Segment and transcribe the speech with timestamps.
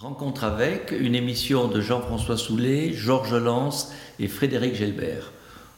[0.00, 5.30] Rencontre avec une émission de Jean-François Soulet, Georges Lance et Frédéric Gelbert.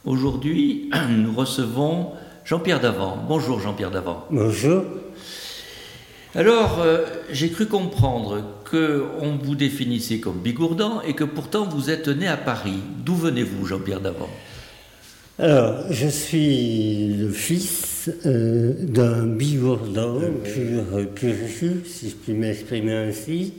[0.05, 2.11] Aujourd'hui, nous recevons
[2.45, 3.17] Jean-Pierre Davant.
[3.27, 4.25] Bonjour Jean-Pierre Davant.
[4.31, 4.85] Bonjour.
[6.35, 8.41] Alors, euh, j'ai cru comprendre
[8.71, 12.79] qu'on vous définissait comme bigourdan et que pourtant vous êtes né à Paris.
[13.03, 14.29] D'où venez-vous, Jean-Pierre Davant?
[15.37, 22.93] Alors, je suis le fils euh, d'un bigourdan pur, pur jus, si je puis m'exprimer
[22.93, 23.53] ainsi,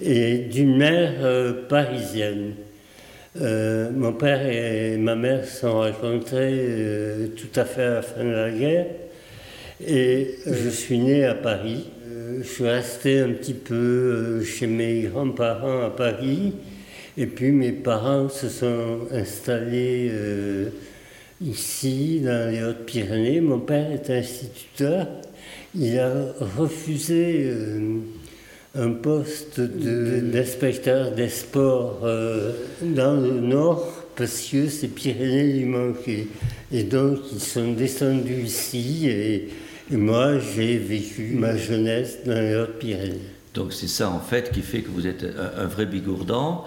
[0.00, 2.54] et d'une mère euh, parisienne.
[3.40, 8.24] Euh, mon père et ma mère sont rencontrés euh, tout à fait à la fin
[8.24, 8.86] de la guerre
[9.86, 11.90] et je suis né à Paris.
[12.40, 16.52] Je suis resté un petit peu chez mes grands-parents à Paris
[17.16, 20.10] et puis mes parents se sont installés
[21.40, 23.40] ici dans les Hautes-Pyrénées.
[23.40, 25.08] Mon père est instituteur.
[25.74, 26.12] Il a
[26.56, 27.52] refusé
[28.78, 36.28] un poste d'inspecteur des sports euh, dans le nord parce que ces Pyrénées lui manquaient.
[36.72, 39.48] Et donc ils sont descendus ici et,
[39.90, 43.20] moi j'ai vécu ma jeunesse dans les Hautes-Pyrénées.
[43.54, 45.24] Donc c'est ça en fait qui fait que vous êtes
[45.56, 46.64] un, vrai bigourdan.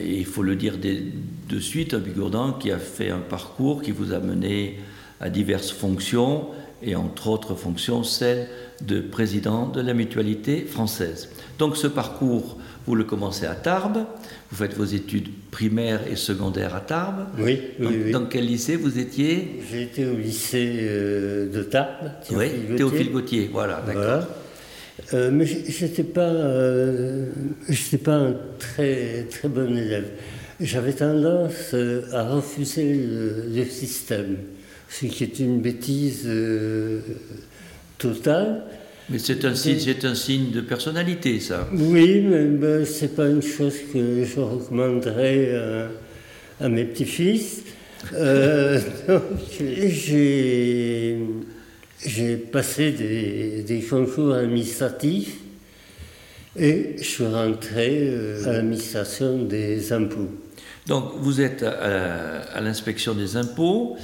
[0.00, 3.92] Et il faut le dire de suite, un bigourdan qui a fait un parcours qui
[3.92, 4.78] vous a mené
[5.20, 6.48] à diverses fonctions,
[6.84, 8.48] et entre autres fonctions, celle
[8.86, 11.28] de président de la mutualité française.
[11.58, 14.04] Donc ce parcours, vous le commencez à Tarbes,
[14.50, 17.26] vous faites vos études primaires et secondaires à Tarbes.
[17.38, 18.10] Oui, oui, Dans, oui.
[18.12, 19.62] dans quel lycée vous étiez?
[19.70, 22.10] J'ai été au lycée euh, de Tarbes.
[22.30, 22.76] Oui, Gauthier.
[22.76, 24.02] Théophile Gautier, voilà, d'accord.
[24.02, 24.28] Voilà.
[25.14, 27.26] Euh, mais j'étais pas, euh,
[28.04, 30.06] pas un très très bon élève.
[30.60, 34.36] J'avais tendance euh, à refuser le, le système,
[34.88, 37.00] ce qui est une bêtise euh,
[37.98, 38.64] totale.
[39.10, 41.68] Mais c'est un, signe- c'est un signe de personnalité, ça.
[41.74, 47.62] Oui, mais ben, c'est pas une chose que je recommanderais à, à mes petits-fils.
[48.14, 48.80] Euh,
[49.60, 51.18] j'ai,
[52.04, 55.36] j'ai passé des, des concours administratifs
[56.56, 60.28] et je suis rentré euh, à l'administration des impôts.
[60.86, 63.96] Donc vous êtes à, à- à l'inspection des impôts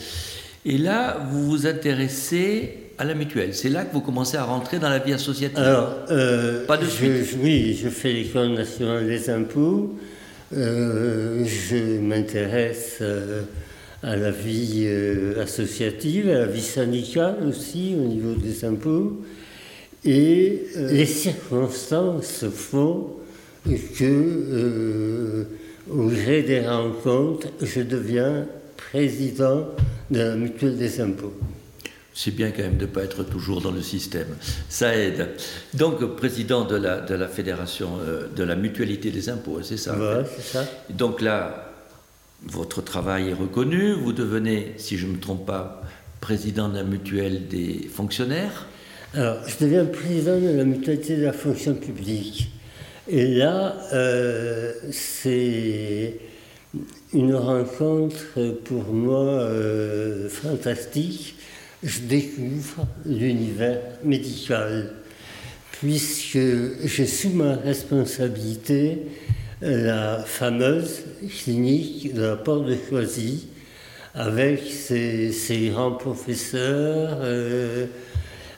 [0.67, 3.55] et là vous vous intéressez à la mutuelle.
[3.55, 5.59] C'est là que vous commencez à rentrer dans la vie associative.
[5.59, 7.11] Alors, euh, Pas de suite.
[7.33, 9.97] je- oui, je fais l'école nationale des impôts.
[10.55, 13.43] Euh, je m'intéresse euh,
[14.03, 14.87] à la vie
[15.41, 19.23] associative, à la vie syndicale aussi au niveau des impôts.
[20.05, 23.09] Et les circonstances font
[23.99, 25.47] que,
[25.91, 28.47] au gré des rencontres, je deviens
[28.91, 29.69] président
[30.11, 31.35] de la mutuelle des impôts.
[32.13, 34.27] C'est bien quand même de ne pas être toujours dans le système.
[34.69, 35.29] Ça aide.
[35.75, 39.95] Donc président de la, de la fédération euh, de la mutualité des impôts, c'est ça.
[39.95, 40.41] en Voilà, fait.
[40.43, 40.65] c'est ça.
[40.91, 41.73] Donc là,
[42.45, 43.93] votre travail est reconnu.
[43.93, 45.83] Vous devenez, si je ne me trompe pas,
[46.21, 48.67] président de la mutuelle des fonctionnaires.
[49.15, 52.51] Alors, je deviens président de la mutualité de la fonction publique.
[53.09, 56.17] Et là, euh, c'est
[57.13, 61.37] une rencontre pour moi euh, fantastique.
[61.83, 64.93] Je découvre l'univers médical,
[65.73, 66.39] puisque
[66.85, 68.99] j'ai sous ma responsabilité
[69.63, 71.03] la fameuse
[71.43, 73.49] clinique de la Porte de Choisy,
[74.15, 77.87] avec ses, grands professeurs, euh,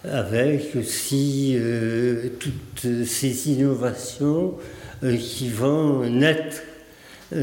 [0.04, 4.54] avec aussi euh, toutes ces innovations
[5.04, 6.71] euh, qui vont naître euh,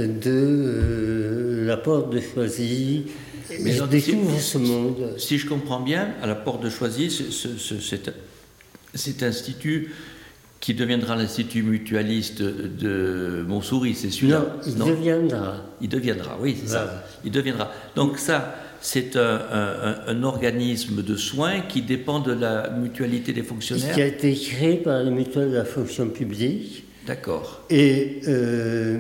[0.08, 3.04] de euh, la porte de Choisy.
[3.62, 5.14] Mais je découvre si- ce monde.
[5.18, 8.12] Si je comprends bien, à la porte de Choisy, ce- ce- ce- cet,
[8.94, 9.92] cet institut
[10.60, 15.56] qui deviendra l'Institut mutualiste de Montsouris, c'est Non, celui-là il deviendra.
[15.82, 16.86] Il deviendra, oui, c'est Voilà.
[16.86, 17.04] ça.
[17.26, 17.72] Il deviendra.
[17.96, 23.32] Donc ça, c'est un, un- un- un organisme de soins qui dépend de la mutualité
[23.34, 23.98] des Qui a fonctionnaires.
[24.00, 26.84] été créé par la mutuelle de la fonction publique.
[27.08, 27.62] D'accord.
[27.70, 29.00] Et euh,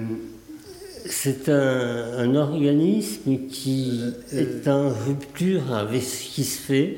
[1.09, 4.01] c'est un, un organisme qui
[4.33, 6.97] est en rupture avec ce qui se fait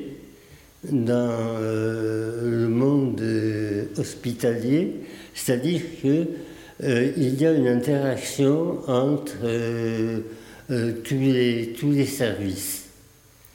[0.90, 4.94] dans euh, le monde euh, hospitalier,
[5.34, 6.26] c'est-à-dire que
[6.82, 10.20] euh, il y a une interaction entre euh,
[10.70, 12.84] euh, tous, les, tous les services.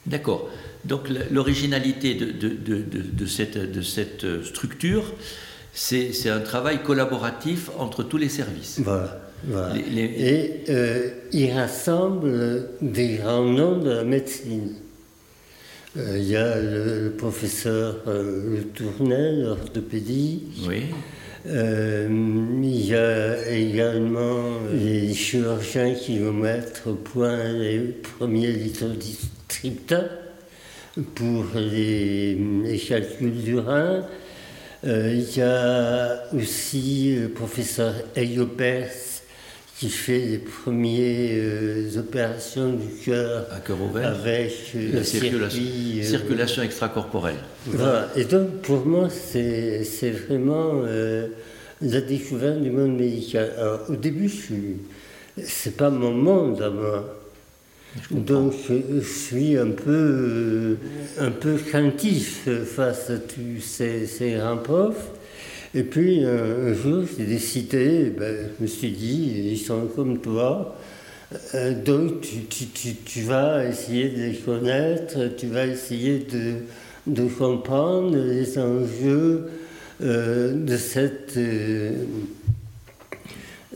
[0.06, 0.50] D'accord.
[0.86, 5.14] Donc l'originalité de, de- de- de- de cette, de cette euh, structure,
[5.74, 8.80] c'est c'est un travail collaboratif entre tous les services.
[8.82, 9.22] Voilà.
[9.46, 9.74] Voilà.
[9.76, 14.74] Les- les- Et euh, il rassemble des grands noms de la médecine.
[15.98, 20.44] Euh, il y a le, le professeur euh, Le Tournel, l'orthopédie.
[20.68, 20.84] Oui.
[21.48, 22.08] Euh,
[22.62, 24.44] il y a également
[24.74, 30.04] les chirurgiens qui vont mettre au point les premiers lithotriptans
[31.16, 32.36] pour les,
[32.66, 34.04] les calculs du rein.
[34.84, 38.90] Il y a aussi le professeur Eyopers
[39.80, 45.62] qui fait les premières euh, opérations du cœur À cœur ouvert, avec euh, la circulation,
[45.62, 47.36] circuit, euh, circulation extracorporelle.
[47.68, 48.10] voilà.
[48.16, 49.84] Et donc, pour moi, c'est
[50.28, 50.82] vraiment
[51.82, 53.52] la découverte du monde médical.
[53.58, 54.32] Alors, au début,
[55.44, 57.14] c'est pas mon monde à moi.
[58.10, 60.78] Donc, je suis un peu,
[61.20, 65.12] un peu craintif face à tous ces, ces grands profs.
[65.76, 70.20] Et puis, un, un jour, j'ai décidé, ben, je me suis dit, ils sont comme
[70.20, 70.76] toi.
[71.56, 76.54] Euh, donc, tu, tu- tu- tu vas essayer de les connaître, tu vas essayer de,
[77.06, 79.50] de comprendre les enjeux
[80.02, 81.92] euh, de, cette, euh,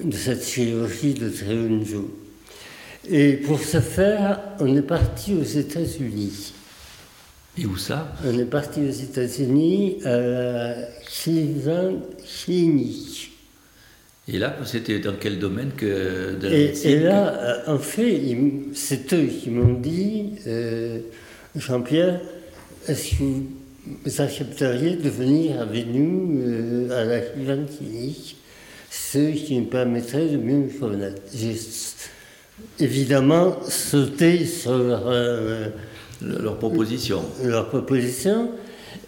[0.01, 1.29] de cette chirurgie de
[1.67, 2.09] niveau.
[3.09, 6.53] Et pour ce faire, on est parti aux États-Unis.
[7.57, 8.13] Et où ça?
[8.25, 10.75] On est parti aux États-Unis à la
[11.05, 11.99] Cleveland
[12.43, 13.31] Clinic.
[14.27, 17.33] Et là, c'était dans quel domaine que de la Et, et là,
[17.67, 18.21] euh, en fait,
[18.73, 20.99] c'est eux qui m'ont dit, euh,
[21.55, 22.21] Jean-Pierre,
[22.87, 23.23] est-ce que
[24.05, 28.37] vous accepteriez de venir avec nous euh, à la Cleveland Clinic,
[28.89, 31.55] ce qui me permettrait de mieux me connaître J'ai
[32.79, 35.69] évidemment sauté sur euh,
[36.21, 38.51] leur proposition leur proposition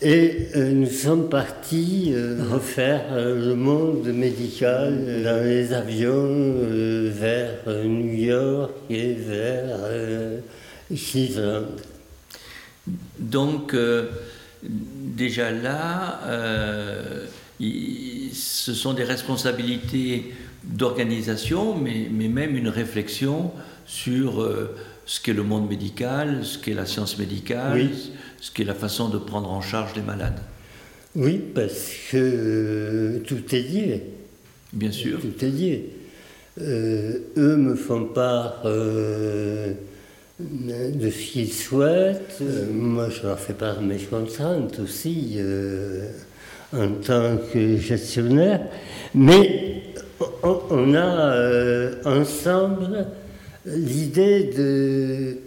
[0.02, 6.12] et euh, nous sommes partis euh, refaire euh, le monde médical euh, dans les avions
[6.12, 10.40] euh, vers euh, New York et vers euh,
[10.90, 11.68] Cleveland.
[13.18, 14.10] Donc, euh,
[14.62, 17.26] déjà là, euh,
[17.62, 20.34] ce sont des responsabilités
[20.66, 23.52] d'organisation, mais, mais même une réflexion
[23.86, 24.76] sur euh,
[25.06, 28.12] ce qu'est le monde médical, ce qu'est la science médicale, Oui.
[28.40, 30.40] ce qu'est la façon de prendre en charge les malades.
[31.16, 34.04] Oui, parce que tout est lié.
[34.72, 35.20] Bien sûr.
[35.20, 35.90] Tout est lié.
[36.62, 39.74] Euh, eux me font part euh,
[40.40, 42.38] de ce qu'ils souhaitent.
[42.42, 45.38] Euh, moi, je leur fais part de mes contraintes aussi
[46.76, 48.62] en tant que gestionnaire.
[49.14, 49.84] Mais
[50.42, 53.06] on, on a ensemble
[53.66, 55.38] l'idée de,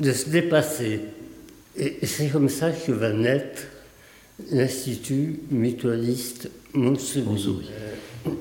[0.00, 1.00] de se dépasser.
[1.76, 3.62] Et c'est comme ça que va naître
[4.50, 7.70] l'Institut mutualiste Montsouris.
[7.70, 7.94] Euh,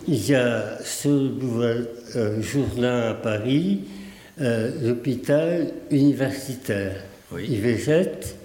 [0.08, 1.86] Il y a le boulevard
[2.16, 3.82] euh, Jourdain à Paris
[4.42, 7.04] euh, l'hôpital universitaire.
[7.32, 7.46] Oui.
[7.50, 8.36] Il végète,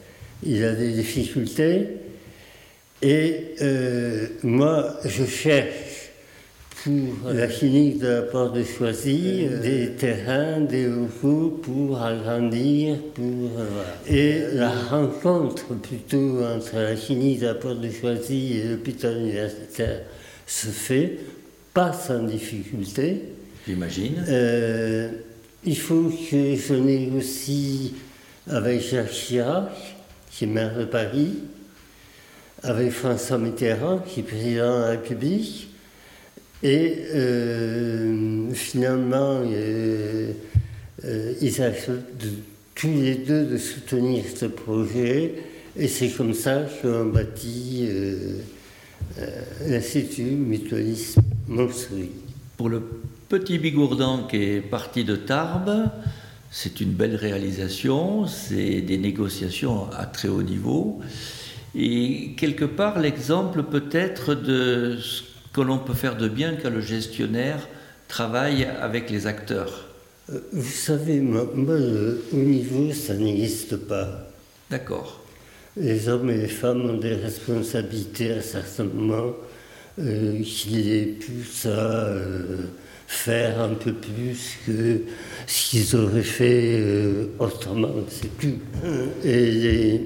[0.45, 1.89] il a des difficultés,
[3.01, 5.92] et euh, moi je cherche
[6.85, 12.97] pour la clinique de la Porte de Choisy euh, des terrains, des locaux pour agrandir,
[13.15, 14.09] pour euh.
[14.09, 20.01] Et la rencontre plutôt entre la clinique de la Porte de Choisy et l'hôpital universitaire
[20.47, 21.19] se fait
[21.73, 23.23] pas sans difficulté.
[23.67, 24.25] J'imagine.
[24.29, 25.11] Euh,
[25.65, 27.95] il faut que je négocie
[28.49, 29.71] avec Jacques Chirac,
[30.33, 31.35] qui est maire de Paris,
[32.65, 35.72] avec François Mitterrand, qui est président de la République,
[36.63, 40.33] et euh, finalement, euh,
[41.05, 42.27] euh, ils acceptent
[42.75, 45.35] tous les deux de soutenir ce projet,
[45.77, 48.39] et c'est comme ça qu'on bâtit euh,
[49.19, 49.27] euh,
[49.67, 52.11] l'Institut Mutualisme Montsouris.
[52.57, 52.83] Pour le
[53.29, 55.91] petit Bigourdan qui est parti de Tarbes,
[56.51, 61.01] c'est une belle réalisation, c'est des négociations à très haut niveau.
[61.75, 66.71] Et quelque part, l'exemple peut être de ce que l'on peut faire de bien quand
[66.71, 67.69] le gestionnaire
[68.09, 69.89] travaille avec les acteurs.
[70.31, 74.29] Euh, Vous savez, moi, moi, le haut niveau, ça n'existe pas.
[74.71, 75.21] D'accord.
[75.77, 79.33] Les hommes et les femmes ont des responsabilités à certains moments
[79.99, 82.57] euh, qui les poussent à euh,
[83.07, 85.01] faire un peu plus que
[85.47, 88.59] ce qu'ils auraient fait euh, autrement, c'est tout.
[88.85, 90.01] Euh, Et les-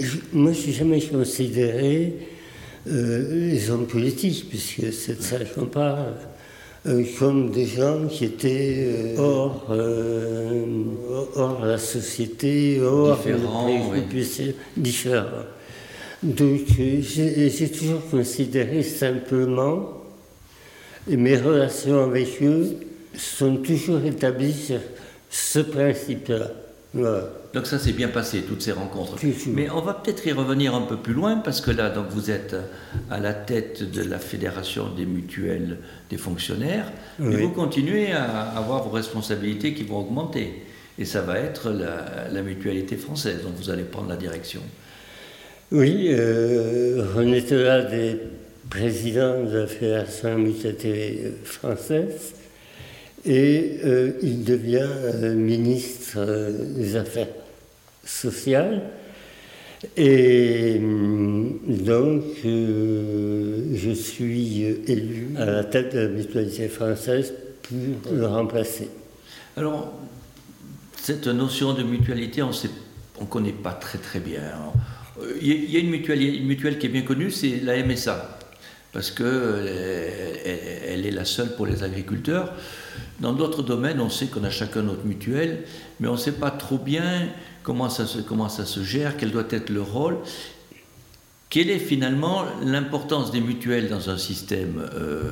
[0.00, 2.24] je- moi, je n'ai jamais considéré euh,
[2.86, 6.14] les hommes politiques, puisque c'est de ça qu'on parle,
[6.86, 10.64] euh, comme des gens qui étaient euh, hors, euh,
[11.34, 14.54] hors la société, hors Différents, les oui.
[14.76, 15.24] différents.
[16.22, 20.04] Donc euh, j'ai toujours considéré simplement,
[21.08, 22.76] et mes relations avec eux
[23.16, 24.80] sont toujours établies sur
[25.30, 26.50] ce principe-là.
[26.94, 29.16] Donc ça s'est bien passé, toutes ces rencontres.
[29.48, 32.30] Mais on va peut-être y revenir un peu plus loin, parce que là, donc, vous
[32.30, 32.56] êtes
[33.10, 35.78] à la tête de la Fédération des mutuelles
[36.10, 40.62] des fonctionnaires, mais vous continuez à avoir vos responsabilités qui vont augmenter.
[40.98, 44.60] Et ça va être la, mutualité française dont vous allez prendre la direction.
[45.72, 48.20] Oui, euh, on était là des
[48.70, 52.34] présidents de la Fédération mutualité française
[53.24, 56.18] et euh, il devient euh, ministre
[56.76, 57.28] des Affaires
[58.04, 58.82] sociales.
[59.96, 68.26] Et hum, donc, je suis élu à la tête de la mutualité française pour le
[68.26, 68.88] remplacer.
[69.56, 69.92] Alors,
[71.00, 74.40] cette notion de mutualité, on ne connaît pas très très bien.
[75.40, 78.38] Il y a une mutuelle, qui est bien connue, c'est la MSA,
[78.92, 80.34] parce qu'elle euh,
[80.88, 82.54] elle est la seule pour les agriculteurs.
[83.20, 85.64] Dans d'autres domaines, on sait qu'on a chacun notre mutuelle,
[86.00, 87.28] mais on ne sait pas trop bien
[87.62, 90.18] comment ça, se, comment se gère, quel doit être le rôle.
[91.50, 95.30] Quelle est finalement l'importance des mutuelles dans un système euh,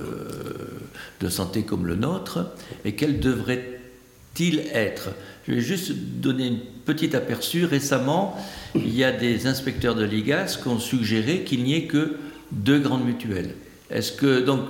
[1.20, 2.46] de santé comme le nôtre
[2.84, 5.10] et quelle devrait-il être?
[5.48, 7.64] Je vais juste donner un petit aperçu.
[7.64, 8.36] Récemment,
[8.76, 12.16] il y a des inspecteurs de l'IGAS qui ont suggéré qu'il n'y ait que
[12.52, 13.56] deux grandes mutuelles.
[13.90, 14.60] Est-ce que, donc,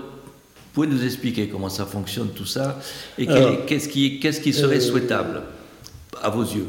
[0.73, 2.81] vous pouvez nous expliquer comment ça fonctionne tout ça
[3.19, 5.43] et qu'est-ce qui, qui, serait euh, souhaitable
[6.23, 6.67] à vos yeux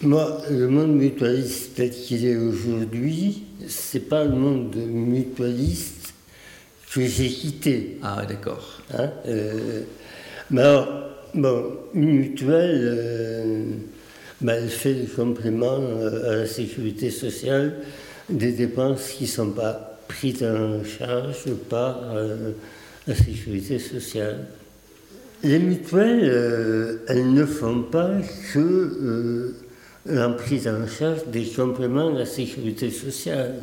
[0.00, 6.14] Moi, le monde mutualiste tel qu'il est aujourd'hui, c'est pas le monde mutualiste
[6.94, 7.98] que j'ai quitté.
[8.02, 8.80] Ah, d'accord.
[8.96, 9.82] Hein euh,
[10.50, 10.88] mais alors,
[11.36, 13.64] Bon, une mutuelle, euh,
[14.40, 15.80] ben, elle fait le complément
[16.24, 17.74] à la sécurité sociale
[18.30, 22.52] des dépenses qui ne sont pas prises en charge par euh,
[23.06, 24.46] la sécurité sociale.
[25.42, 28.10] Les mutuelles, elles ne font pas
[28.52, 29.54] que
[30.06, 33.54] la prise en charge des compléments de la sécurité sociale.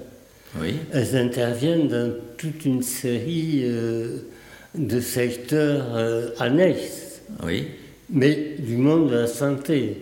[0.62, 0.76] Oui.
[0.94, 3.66] Elles interviennent dans toute une série
[4.76, 7.04] de secteurs annexes
[7.44, 7.68] oui.
[8.10, 9.98] mais du monde de la santé.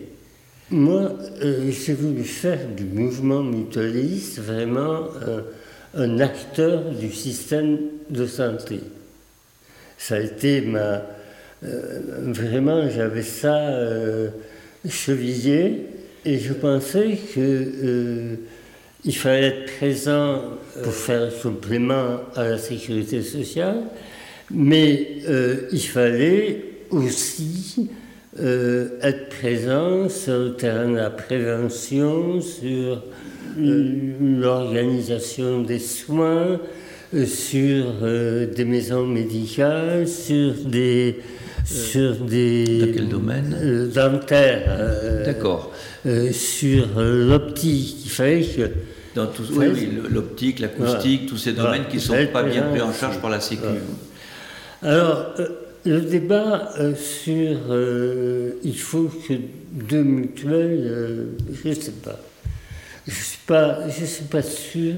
[0.70, 5.04] Moi, euh, j'ai voulu faire du mouvement mutualiste vraiment
[5.94, 7.78] un acteur du système
[8.10, 8.80] de santé.
[9.98, 11.02] Ça a été ma.
[11.64, 14.30] Euh, vraiment, j'avais ça euh,
[14.88, 15.86] chevillé
[16.24, 18.36] et je pensais que
[19.04, 20.42] il fallait être présent
[20.82, 23.82] pour faire un complément à la sécurité sociale,
[24.50, 25.18] mais
[25.72, 27.90] il fallait aussi
[28.40, 32.96] euh, être présent sur le terrain de la prévention, sur euh,
[33.58, 36.60] l'organisation des soins,
[37.14, 37.84] euh, sur
[38.54, 41.20] des maisons médicales, sur des
[41.64, 43.90] sur des dans quel domaine?
[43.94, 45.22] Dentaires.
[45.24, 45.72] D'accord.
[46.32, 48.68] sur l'optique, il fallait que
[49.14, 52.92] dans tout, oui, l'optique, l'acoustique, tous ces domaines qui ne sont pas bien pris en
[52.92, 53.62] charge par la Sécu.
[54.82, 55.34] Alors,
[55.84, 59.34] le débat euh, sur euh, il faut que
[59.72, 61.24] deux mutuelles, euh,
[61.62, 62.18] je ne sais pas.
[63.06, 64.94] Je ne suis, pas, je suis pas sûr.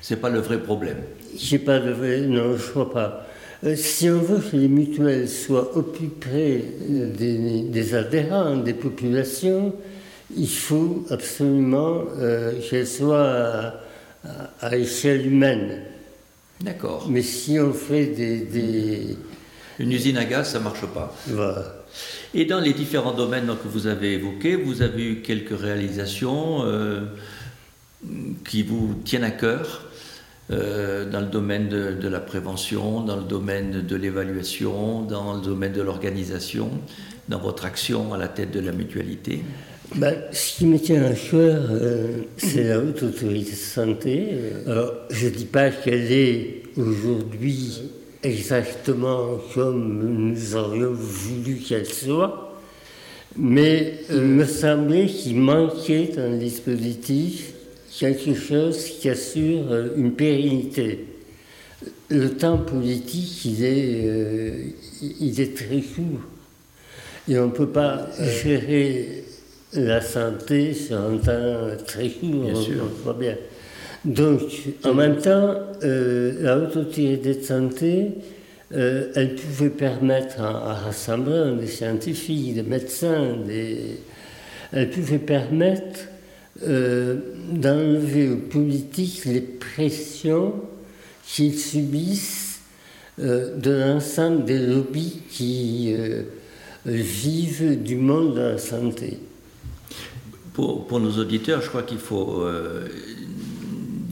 [0.00, 0.98] C'est pas le vrai problème.
[1.36, 3.26] J'ai pas de vrai, non, je crois pas.
[3.74, 9.74] si on veut que les mutuelles soient au plus près des, adhérents, des populations,
[10.36, 12.04] il faut absolument
[12.68, 13.74] qu'elles soient
[14.60, 15.82] à, échelle humaine.
[16.60, 17.06] D'accord.
[17.08, 19.16] Mais si on fait des
[19.78, 21.14] une usine à gaz, ça ne marche pas.
[22.34, 27.02] Et dans les différents domaines que vous avez évoqués, vous avez eu quelques réalisations euh,
[28.48, 29.86] qui vous tiennent à cœur
[30.52, 35.72] euh, dans le domaine de, la prévention, dans le domaine de l'évaluation, dans le domaine
[35.72, 36.70] de l'organisation,
[37.28, 39.42] dans votre action à la tête de la mutualité?
[39.96, 44.28] Ben, Ce qui me tient à cœur, euh, c'est la haute autorité de santé.
[44.66, 47.82] Alors, je ne dis pas qu'elle est aujourd'hui
[48.22, 52.56] exactement comme nous aurions voulu qu'elle soit,
[53.36, 57.52] mais il me semblait qu'il manquait le dispositif
[57.98, 61.06] quelque chose qui assure euh, une pérennité.
[62.08, 64.62] Le temps politique, il est, euh,
[65.20, 66.20] il est très court.
[67.28, 68.08] Et on ne peut pas
[68.42, 69.24] gérer
[69.72, 72.84] la santé sur un temps très court, bien sûr.
[73.04, 73.36] on bien.
[74.04, 74.40] Donc,
[74.84, 78.12] en même temps, euh, la haute autorité de santé,
[78.72, 83.98] euh, elle pouvait permettre, en, rassemblant des scientifiques, des médecins, des,
[84.72, 86.00] elle pouvait permettre
[86.62, 87.16] euh,
[87.52, 90.54] d'enlever aux politiques les pressions
[91.26, 92.60] qu'ils subissent
[93.18, 95.94] de l'ensemble des lobbies qui
[96.84, 99.18] vivent du monde de la santé.
[100.52, 102.86] pour, pour, nos auditeurs, je crois qu'il faut euh,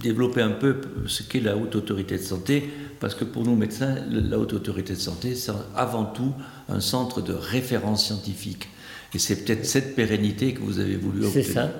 [0.02, 2.68] développer un peu ce qu'est la haute autorité de santé,
[3.00, 6.32] parce que pour nous médecins, la haute autorité de santé, c'est avant tout
[6.68, 8.68] un centre de référence scientifique.
[9.14, 11.47] Et c'est peut-être cette pérennité que vous avez voulu obtenir.
[11.47, 11.71] C'est ça,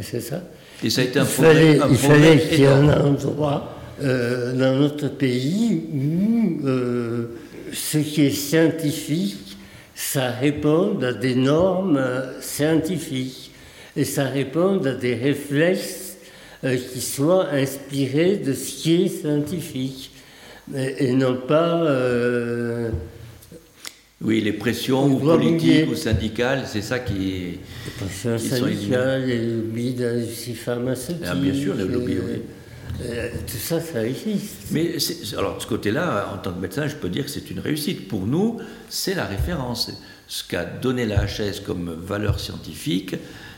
[0.00, 0.42] c'est ça.
[0.82, 4.52] Et ça a été un il fallait, il fallait qu'il y ait un endroit euh,
[4.52, 7.26] dans notre pays où euh,
[7.72, 9.56] ce qui est scientifique,
[9.94, 12.00] ça répond à des normes
[12.40, 13.52] scientifiques
[13.96, 16.16] et ça répond à des réflexes
[16.64, 20.10] euh, qui soient inspirés de ce qui est scientifique
[20.76, 21.82] et, non pas.
[24.24, 27.58] Euh, oui, les pressions ou politiques ou syndicales, c'est ça qui est.
[27.84, 31.24] Les pressions syndicales, les lobbies d'industrie pharmaceutique.
[31.26, 32.42] Ah, bien sûr, les lobbies, oui.
[33.02, 34.70] Euh, tout ça, ça existe.
[34.70, 34.96] Mais
[35.36, 38.08] alors, de ce côté-là, en tant que médecin, je peux dire que c'est une réussite.
[38.08, 39.90] Pour nous, c'est la référence.
[40.28, 43.16] Ce qu'a donné la HS comme valeur scientifique,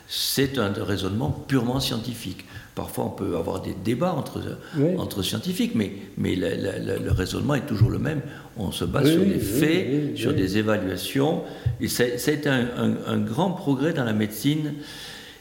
[0.08, 2.44] c'est un raisonnement purement scientifique.
[2.76, 4.58] Parfois, on peut avoir des débats entre,
[4.98, 8.20] entre scientifiques, mais, mais le, raisonnement est toujours le même.
[8.58, 11.42] On se base sur des faits, sur des évaluations.
[11.80, 14.74] Et ça, a été un, grand progrès dans la médecine.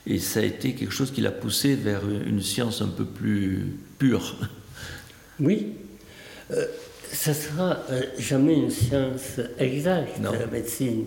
[0.07, 3.75] Et ça a été quelque chose qui l'a poussé vers une science un peu plus
[3.99, 4.37] pure.
[5.41, 5.73] Oui.
[6.51, 6.63] Euh,
[7.11, 11.03] ça sera euh, jamais une science exacte, la médecine.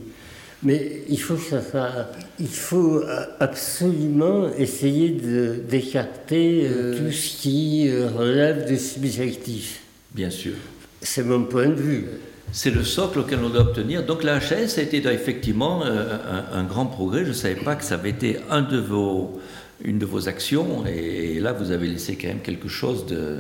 [0.63, 2.11] Mais il faut, ça,
[2.41, 3.03] il faut
[3.39, 9.81] absolument essayer d'écarter euh, tout ce qui euh, relève du subjectif.
[10.13, 10.55] Bien sûr.
[11.01, 12.05] C'est mon point de vue.
[12.51, 14.05] C'est le socle auquel on doit obtenir.
[14.05, 16.17] Donc la HS a été effectivement euh,
[16.53, 17.23] un, un, grand progrès.
[17.25, 19.39] Je ne savais pas que ça avait été un de vos,
[19.85, 23.37] une de vos actions, et, là vous avez laissé quand même quelque chose de,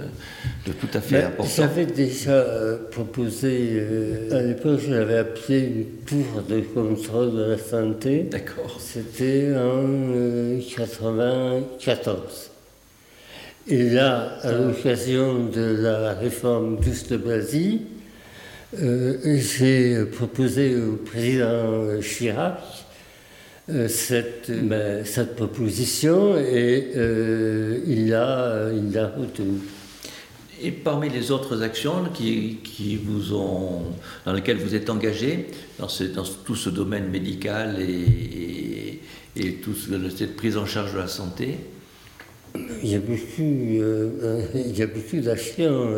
[0.64, 1.50] tout à fait important.
[1.56, 7.42] J'avais déjà euh, proposé, euh, à l'époque je l'avais appelé une tour de contrôle de
[7.42, 8.28] la santé.
[8.30, 8.80] D'accord.
[8.80, 12.10] C'était en 1994.
[12.10, 12.22] Euh,
[13.70, 17.80] et là, à l'occasion de la réforme d'Ouste Basile,
[18.72, 22.87] j'ai proposé au président Chirac
[23.88, 29.58] cette, ben, cette, proposition et euh, il l'a il a retenu.
[30.62, 33.82] Et parmi les autres actions qui, qui, vous ont,
[34.24, 35.46] dans lesquelles vous êtes engagé,
[35.78, 39.00] dans, dans tout ce domaine médical et,
[39.36, 39.76] et, toute
[40.16, 41.58] cette prise en charge de la santé?
[42.82, 45.90] Il y a beaucoup, euh, il y a beaucoup d'actions.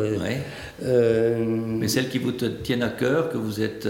[0.81, 3.87] Mais celles qui vous tiennent à cœur, que vous êtes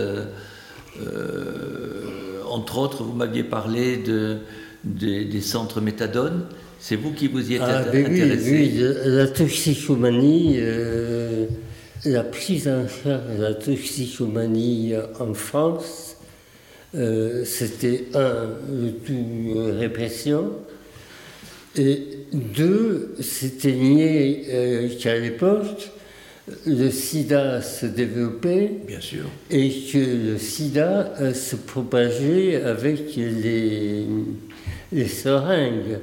[2.51, 4.37] entre autres, vous m'aviez parlé de,
[4.83, 6.45] des centres méthadone.
[6.79, 11.45] C'est vous qui vous y êtes ah, ben intéressé oui, la toxicomanie, euh,
[12.05, 16.17] la prise en charge de la toxicomanie en France,
[16.95, 20.53] euh, c'était un, le tout euh, répression,
[21.77, 22.01] et
[22.33, 25.91] deux, c'était nié qu'à l'époque,
[26.65, 29.25] le sida se développait Bien sûr.
[29.49, 34.05] et que le sida euh, se propageait avec les,
[34.91, 35.99] les seringues.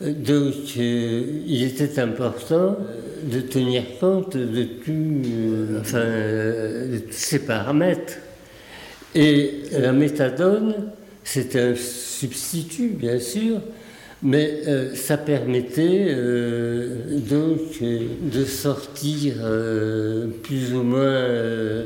[0.00, 2.76] Donc euh, il était important
[3.22, 8.18] de tenir compte de, tout, euh, enfin, de tous ces paramètres.
[9.14, 10.90] Et la méthadone,
[11.22, 13.60] c'est un substitut, bien sûr,
[14.22, 19.34] mais euh, ça permettait euh, donc euh, de sortir
[20.42, 21.84] plus ou moins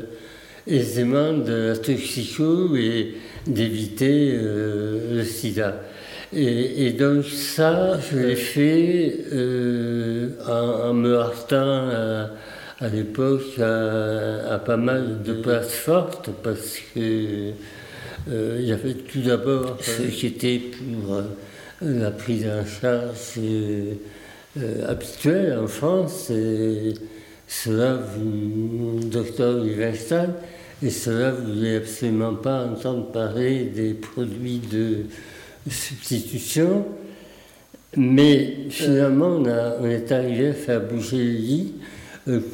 [0.67, 3.15] aisément de la toxico et
[3.47, 5.81] d'éviter le sida.
[6.33, 9.15] Et, donc ça, je l'ai fait
[10.45, 11.89] en, me heurtant
[12.79, 17.51] à, l'époque à, pas mal de places fortes parce que
[18.29, 21.23] il y avait tout d'abord ce qui était pour
[21.81, 23.93] la prise en charge euh,
[24.87, 26.31] habituelle en France.
[27.47, 27.99] Cela,
[29.09, 30.33] docteur Livingston,
[30.83, 35.05] et cela, vous voulez absolument pas entendre parler des produits de
[35.69, 36.85] substitution.
[37.95, 39.41] Mais finalement,
[39.79, 41.73] on, est arrivé à faire bouger le lit.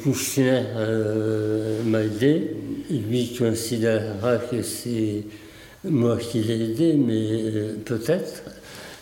[0.04, 2.56] Kouchner euh, m'a aidé.
[2.88, 5.24] Lui considérera que c'est
[5.82, 8.44] moi qui l'ai aidé, mais euh, peut-être.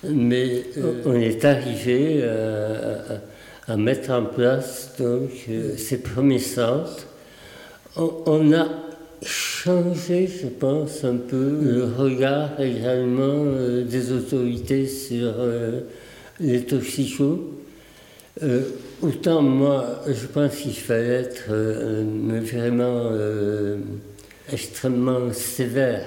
[0.04, 3.18] Mais euh, on est arrivé euh,
[3.68, 7.06] à, mettre en place donc, euh, ces premiers centres.
[7.96, 8.66] On, a
[9.24, 13.44] changé, je pense, un peu le regard également
[13.84, 15.34] des autorités sur
[16.40, 17.38] les toxicos.
[19.02, 23.10] autant moi, je pense qu'il fallait être vraiment
[24.50, 26.06] extrêmement sévère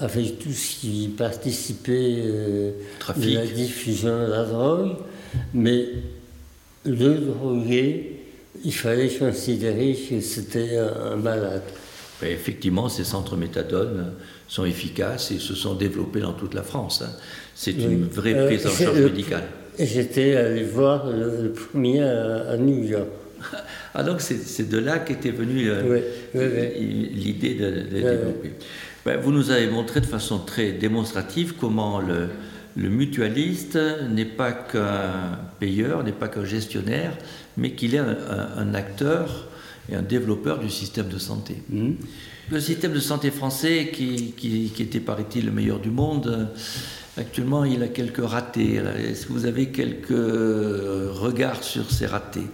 [0.00, 4.96] avec tout ce qui participait de la diffusion de la drogue,
[5.52, 5.86] mais
[6.84, 8.20] le drogué,
[8.64, 11.62] il fallait considérer que c'était un malade.
[12.22, 14.12] effectivement, ces centres méthadone
[14.48, 17.02] sont efficaces et se sont développés dans toute la France.
[17.02, 17.10] Hein.
[17.54, 19.44] C'est une vraie euh, prise en charge médicale.
[19.78, 23.08] J'étais allé voir le, premier à, New York.
[23.96, 26.00] Ah donc c'est de là qu'était venue euh,
[26.34, 28.50] l'idée de, développer.
[29.04, 32.30] Ben, vous nous avez montré de façon très démonstrative comment le,
[32.76, 33.78] le mutualiste
[34.10, 37.16] n'est pas qu'un payeur, n'est pas qu'un gestionnaire,
[37.58, 39.48] mais qu'il est un, acteur
[39.90, 41.62] et un développeur du système de santé.
[41.68, 41.90] Mmh.
[42.50, 46.48] Le système de santé français, qui, était, paraît-il, le meilleur du monde,
[47.18, 48.80] actuellement, il a quelques ratés.
[48.98, 52.48] Est-ce que vous avez quelques regards sur ces ratés?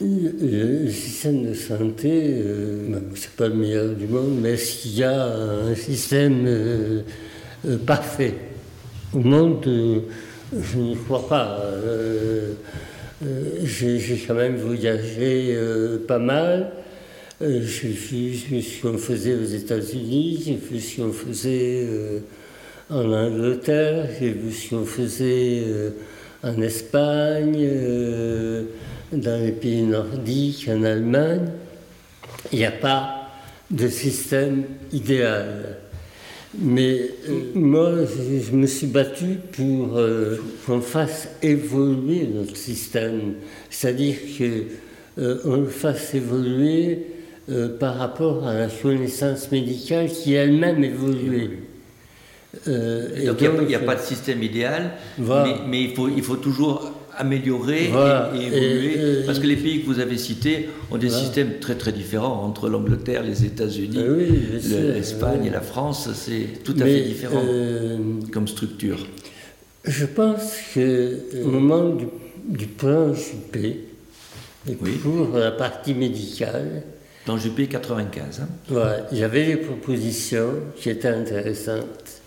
[0.00, 4.98] Le, système de santé, euh, ben, c'est pas le meilleur du monde, mais est-ce qu'il
[4.98, 7.02] y a un système euh,
[7.66, 8.34] euh, parfait
[9.14, 9.64] au monde,
[10.52, 11.60] je ne crois pas.
[11.62, 12.52] Euh,
[13.24, 16.72] euh, j'ai quand même voyagé euh, pas mal.
[17.40, 21.86] J'ai vu ce qu'on faisait aux États-Unis, j'ai vu ce qu'on faisait
[22.88, 25.62] en Angleterre, j'ai vu ce qu'on faisait
[26.42, 27.68] en Espagne,
[29.12, 31.50] dans les pays nordiques, en Allemagne.
[32.52, 33.30] Il n'y a pas
[33.70, 35.78] de système idéal.
[36.58, 43.34] Mais euh, moi, je, me suis battu pour euh, qu'on fasse évoluer notre système,
[43.68, 47.06] c'est-à-dire qu'on euh, le fasse évoluer
[47.78, 50.82] par rapport à la connaissance médicale qui elle-même
[52.66, 53.26] évolue.
[53.26, 56.92] donc il n'y a, pas de système idéal, mais, mais, il, faut, il faut toujours
[57.16, 57.90] améliorer
[58.34, 61.92] et, évoluer Parce que les pays que vous avez cités ont des systèmes très très
[61.92, 66.08] différents entre l'Angleterre, les États-Unis, ah l'Espagne et la France.
[66.14, 67.98] C'est tout à fait différent euh,
[68.32, 69.06] comme structure.
[69.84, 72.06] Je pense qu'au moment du,
[72.48, 73.84] du plan Juppé,
[75.02, 76.82] pour la partie médicale,
[77.24, 78.40] dans Juppé 95.
[78.40, 78.76] Hein.
[79.12, 82.22] il y avait des propositions qui étaient intéressantes.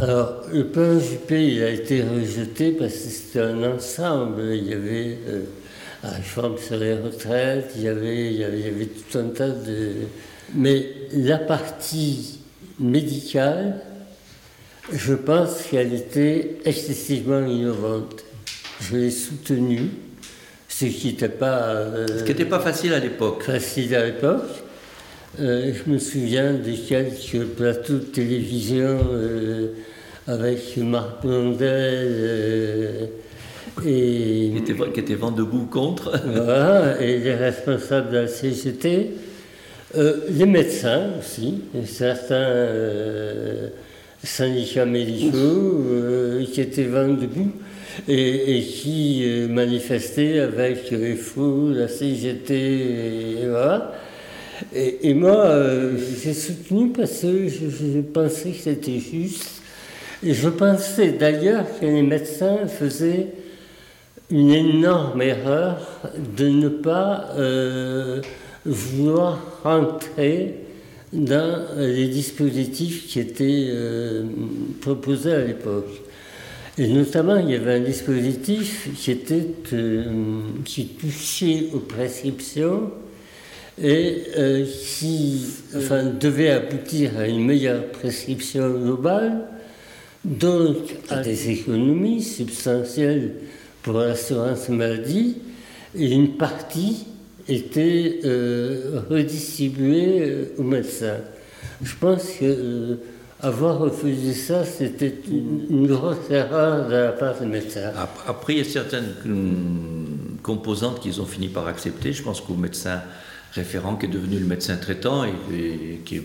[0.00, 4.42] Alors, le plan Juppé, il a été rejeté parce que c'était un ensemble.
[4.54, 5.42] Il y avait euh,
[6.02, 9.92] la réforme sur les retraites, il y, avait, il, y avait, tout un tas de...
[10.54, 12.40] Mais la partie
[12.80, 13.80] médicale,
[14.92, 18.24] je pense qu'elle était excessivement innovante.
[18.80, 19.90] Je l'ai soutenue,
[20.68, 21.66] ce qui n'était pas...
[21.66, 23.42] Euh, ce qui n'était pas facile à l'époque.
[23.42, 24.48] Facile à l'époque.
[25.40, 29.68] Euh, je me souviens de quelques plateaux de télévision euh,
[30.26, 33.06] avec Marc Blondel euh,
[33.82, 36.20] et qui était, qui était vent debout contre.
[36.26, 39.10] voilà, et les responsables de la CGT,
[39.94, 43.70] les médecins aussi, et certains
[44.22, 45.82] syndicats médicaux
[46.52, 47.52] qui étaient vent debout
[48.06, 53.94] et, qui manifestaient avec les fous, la CGT, et voilà.
[54.74, 59.62] Et, moi, euh, j'ai soutenu parce que je, pensais que c'était juste.
[60.24, 63.28] Et je pensais d'ailleurs que les médecins faisaient
[64.30, 68.22] une énorme erreur de ne pas euh,
[68.64, 70.54] vouloir rentrer
[71.12, 74.24] dans les dispositifs qui étaient euh,
[74.80, 75.90] proposés à l'époque.
[76.78, 79.46] Et notamment, il y avait un dispositif qui, était,
[80.64, 82.90] qui touchait aux prescriptions
[83.80, 84.66] et euh,
[84.98, 89.46] qui enfin, devait aboutir à une meilleure prescription globale,
[90.24, 90.76] donc
[91.08, 93.34] à des économies substantielles
[93.82, 95.38] pour l'assurance maladie,
[95.96, 97.06] et une partie
[97.48, 101.18] était euh, redistribuée euh, aux médecins.
[101.82, 102.98] Je pense que
[103.40, 107.90] avoir refusé ça, c'était une, grosse erreur de la part des médecins.
[108.28, 112.12] Après, il y a certaines hum, composantes qu'ils ont fini par accepter.
[112.12, 113.02] Je pense qu'aux médecins
[113.54, 116.22] référent qui est devenu le médecin traitant et, qui est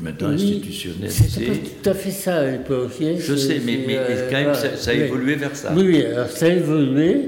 [0.00, 1.10] maintenant institutionnel.
[1.10, 2.92] C'est pas tout à fait ça à l'époque.
[3.00, 3.98] Je sais, mais, mais
[4.30, 5.72] quand même, ça, a évolué vers ça.
[5.76, 7.26] Oui, alors ça a évolué.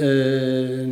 [0.00, 0.86] Euh,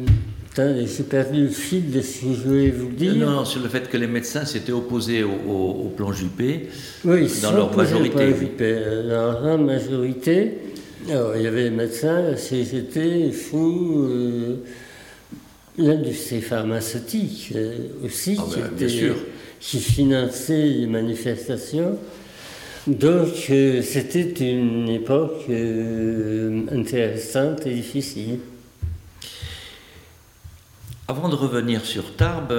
[0.56, 3.14] j'ai perdu le fil de ce que je voulais vous dire.
[3.14, 6.68] Non, non, sur le fait que les médecins s'étaient opposés au, plan Juppé,
[7.04, 8.32] oui, dans leur majorité.
[9.02, 10.52] Dans leur majorité.
[11.10, 14.08] Alors, il y avait les médecins, la CGT, fou.
[14.08, 14.56] Euh,
[15.78, 18.44] l'industrie pharmaceutique euh, aussi, ah
[18.78, 18.88] ben,
[19.60, 21.98] qui, finançait les manifestations.
[22.86, 28.38] Donc euh, c'était une époque euh, intéressante et difficile.
[31.08, 32.52] Avant de revenir sur Tarbes,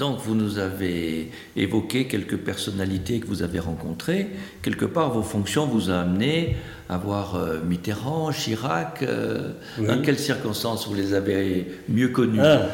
[0.00, 4.28] maintenant que vous nous avez évoqué quelques personnalités que vous avez rencontrées,
[4.62, 6.56] quelque part vos fonctions vous ont amené
[6.88, 9.02] à voir euh, Mitterrand, Chirac.
[9.02, 12.66] Euh, dans quelles circonstances vous les avez mieux connus ah,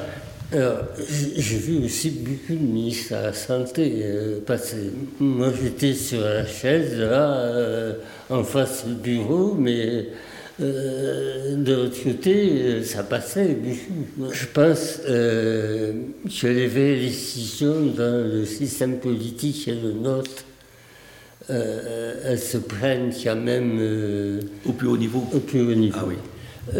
[1.36, 4.04] J'ai vu aussi beaucoup de ministres à la Santé
[4.46, 4.92] passer.
[5.18, 7.94] Moi j'étais sur la chaise là,
[8.30, 10.02] en face du bureau, mais euh,
[10.58, 13.56] de l'autre côté, euh, ça passait.
[14.32, 15.92] Je pense euh,
[16.24, 20.44] que les décisions dans le système politique et le nôtre,
[21.48, 24.40] elles se prennent quand même.
[24.66, 25.98] au plus haut niveau Au plus haut niveau.
[26.00, 26.76] Ah oui.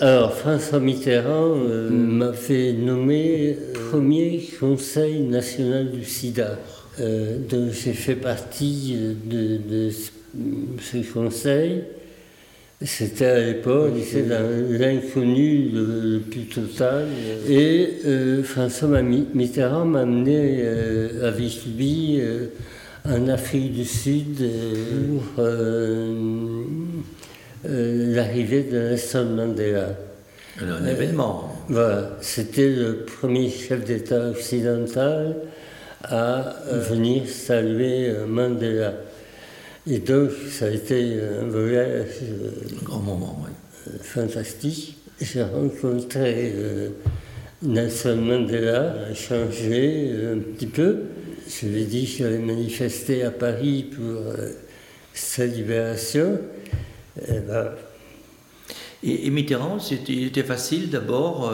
[0.00, 1.90] alors, François Mitterrand mm.
[1.90, 3.58] m'a fait nommer
[3.90, 6.58] premier Conseil national du sida.
[6.98, 11.82] donc, j'ai fait partie de, de ce conseil.
[12.84, 14.38] C'était à l'époque, c'était
[14.78, 17.06] l'inconnu le, plus total.
[17.48, 22.48] Et euh, François Mitterrand m'a amené euh, avec lui euh,
[23.08, 24.46] en Afrique du Sud
[25.06, 25.44] pour
[27.64, 29.88] l'arrivée de Nelson Mandela.
[30.60, 31.64] Un événement.
[31.70, 35.36] Voilà, c'était le premier chef d'État occidental
[36.02, 38.92] à venir saluer Mandela.
[39.88, 42.08] Et donc, ça a été un voyage.
[42.80, 43.52] un grand moment, oui.
[43.88, 44.96] Euh, fantastique.
[45.20, 46.88] J'ai rencontré euh,
[47.62, 51.02] Nelson Mandela, changé un petit peu.
[51.48, 54.50] Je lui ai dit que j'allais manifester à Paris pour euh,
[55.14, 56.40] sa libération.
[57.28, 57.70] Et, ben,
[59.04, 61.52] et, Mitterrand, c'était facile d'abord,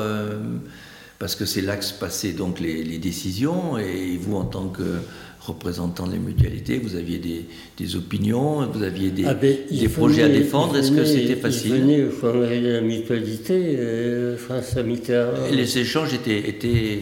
[1.18, 4.68] parce que c'est là que se passaient donc les, les, décisions, et vous, en tant
[4.68, 5.01] que
[5.47, 9.57] représentant les mutualités, vous aviez des, opinions, vous aviez des, ah ben,
[9.93, 10.77] projets à défendre.
[10.77, 15.33] Est-ce que c'était facile Il venait au congrès de la mutualité, euh, François Mitterrand.
[15.51, 17.01] les échanges étaient, étaient...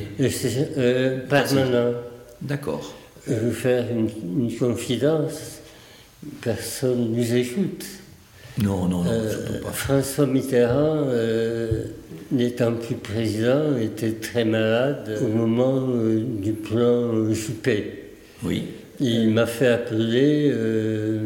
[0.79, 1.98] Euh, permanents.
[2.40, 2.94] D'accord.
[3.26, 5.61] Je vais faire une, confidence.
[6.40, 7.85] Personne ne nous écoute.
[8.62, 9.70] Non, non, non, euh, pas.
[9.70, 11.07] François Mitterrand,
[12.33, 15.87] n'étant plus président, était très malade au moment
[16.40, 17.99] du plan Juppé.
[18.42, 18.64] Oui.
[19.00, 21.20] Il m'a fait appeler euh,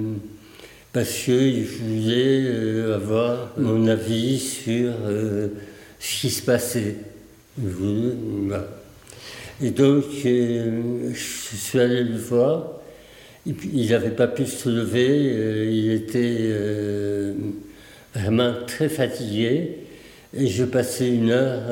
[0.93, 5.49] parce qu'il voulait euh, avoir mon avis sur euh,
[5.99, 6.97] ce qui se passait.
[9.61, 12.81] Et donc, je suis allé le voir.
[13.47, 16.51] Il n'avait pas pu se lever, il était
[18.15, 19.79] vraiment très fatigué.
[20.37, 21.63] Et je passais une heure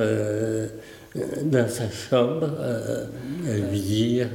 [1.45, 4.29] dans sa chambre à lui dire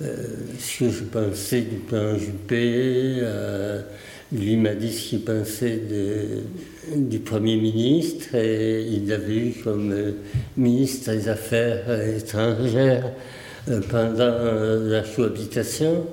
[0.00, 3.16] ce que je pensais du plan Juppé.
[3.20, 3.82] Euh,
[4.32, 5.80] lui m'a dit ce qu'il pensait
[6.96, 10.12] du Premier ministre et il l'avait eu comme euh,
[10.56, 13.10] ministre des Affaires étrangères
[13.90, 16.06] pendant la cohabitation.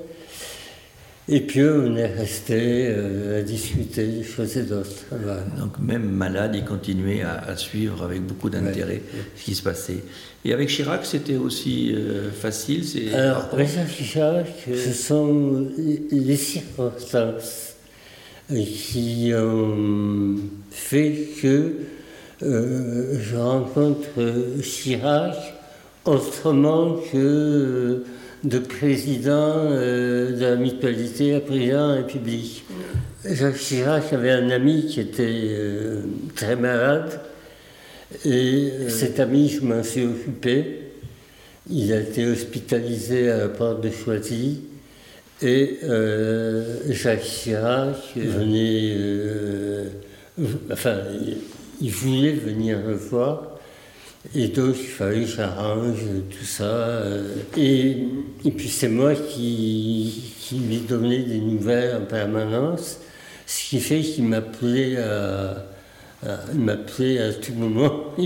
[1.30, 5.04] Et puis on est resté à discuter des choses et d'autres.
[5.58, 9.02] Donc même malade, il continuait à, suivre avec beaucoup d'intérêt
[9.36, 10.04] ce qui se passait.
[10.46, 17.74] Et avec Chirac, c'était aussi euh, facile Alors, avec Chirac, ce sont les circonstances
[18.50, 20.36] qui ont
[20.72, 21.74] fait que
[22.44, 24.08] euh, je rencontre
[24.62, 25.36] Chirac
[26.06, 28.06] autrement que
[28.44, 32.64] de président euh, de la mutualité à président République.
[33.26, 35.52] Jacques Chirac avait un ami qui était
[36.36, 37.20] très malade
[38.26, 40.80] et euh, cet ami, je m'en suis occupé.
[41.70, 44.62] Il a été hospitalisé à la porte de Choisy.
[45.42, 48.94] Et euh, Jacques Chirac venait.
[48.96, 49.90] Euh,
[50.72, 51.00] enfin,
[51.82, 53.57] il voulait venir me voir.
[54.36, 57.02] Et donc, il fallait que j'arrange tout ça.
[57.56, 57.98] Et,
[58.46, 63.00] et puis, c'est moi qui, qui, lui donnais des nouvelles en permanence.
[63.46, 65.68] Ce qui fait qu'il m'appelait à
[66.26, 68.06] euh, il m'appelait à tout moment.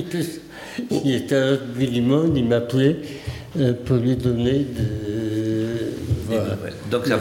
[0.89, 2.95] Il, était à l'autre bout du monde, il m'appelait
[3.59, 4.85] euh, pour lui donner de.
[6.27, 6.55] Voilà.
[6.89, 7.17] Donc ça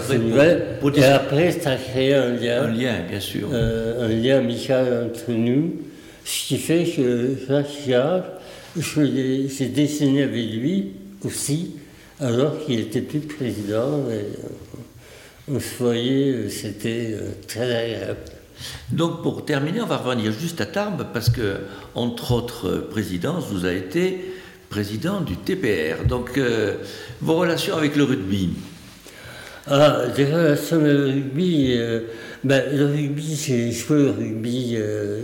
[0.81, 2.63] pour, Et après, ça a créé un lien.
[2.63, 3.49] Un lien, bien sûr.
[3.53, 5.73] Euh, un lien amical entre nous.
[6.25, 8.25] Ce qui fait que Jacques Chirac,
[8.77, 10.93] j'ai dessiné avec lui
[11.25, 11.73] aussi,
[12.21, 14.09] alors qu'il n'était plus président.
[14.11, 14.27] Et
[15.51, 18.21] on se voyait, c'était très agréable.
[18.93, 21.61] Donc pour terminer, on va revenir juste à Tarbes parce que,
[21.95, 24.35] entre autres présidences, vous avez été
[24.69, 26.05] président du TPR.
[26.07, 26.77] Donc euh,
[27.21, 28.51] vos relations avec le rugby?
[29.67, 32.01] Ah, des relations avec le rugby, euh,
[32.45, 35.23] ben, le rugby, j'ai joué au rugby euh,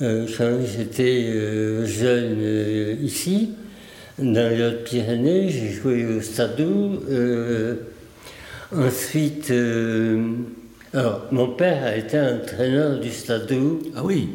[0.00, 3.50] quand j'étais jeune ici.
[4.18, 7.02] dans les Hautes-Pyrénées, j'ai joué au Stadeau.
[7.10, 7.74] Euh,
[8.74, 10.22] ensuite, euh,
[10.92, 13.80] alors, mon père a été entraîneur du Stadeau.
[13.96, 14.28] Ah oui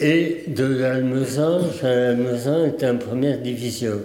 [0.00, 4.00] Et de l'Almezan, l'Almezan était en première division.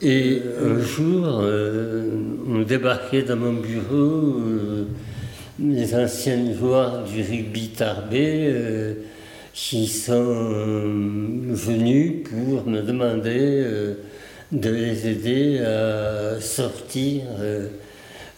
[0.00, 2.10] Et un jour, euh,
[2.48, 4.40] on débarquait dans mon bureau
[5.60, 8.52] les anciennes joueurs du rugby Tarbé
[9.52, 10.24] qui sont
[11.50, 13.94] venus pour me demander
[14.52, 17.68] de les aider à sortir euh,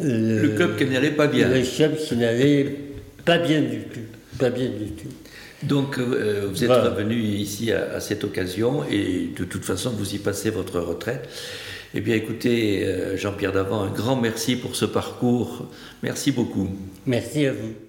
[0.00, 1.48] le, club qui n'allait pas bien.
[1.48, 2.76] Le club qui n'allait
[3.24, 4.00] pas bien du tout.
[4.38, 5.08] Pas bien du tout.
[5.62, 10.18] Donc euh, vous êtes revenu ici à, cette occasion et de toute façon vous y
[10.18, 11.28] passez votre retraite.
[11.94, 15.68] Eh bien écoutez, euh, Jean-Pierre Davant, un grand merci pour ce parcours.
[16.02, 16.68] Merci beaucoup.
[17.06, 17.83] Merci à vous.